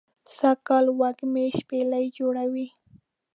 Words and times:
سږ 0.37 0.57
کال 0.67 0.85
وږمې 0.99 1.45
شپیلۍ 1.57 2.05
جوړوی 2.17 2.67